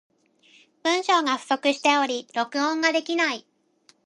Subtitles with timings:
[0.81, 3.45] 文章が不足しており、録音ができない。